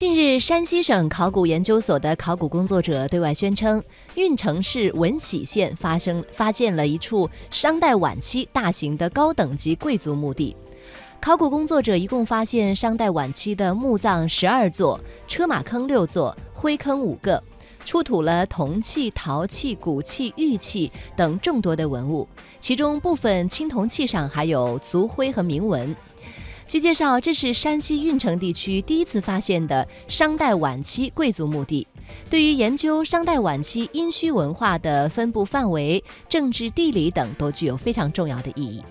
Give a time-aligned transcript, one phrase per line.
[0.00, 3.82] 近日，山西省考古研究所的考古工作者对外宣称，
[4.14, 10.56] 运城市闻喜县发生发现了一处商代晚期大型的高等级贵族墓地。
[11.20, 17.42] 考古工作者一共发现商代晚期的墓葬十二座、车马坑六座、灰坑五个，
[17.84, 22.28] 出土了铜器、陶器、骨器、玉器等众多的文物，
[22.60, 25.92] 其中部分青铜器上还有族徽和铭文。
[26.68, 31.88] 据介绍，这是山西运城地区第一次发现的商代晚期贵族墓地，
[32.28, 38.82] 对于研究商代晚期殷墟文化的分布范围、政治地理等都具有非常重要的意义。